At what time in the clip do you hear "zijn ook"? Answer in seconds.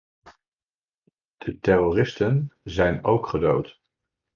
2.63-3.27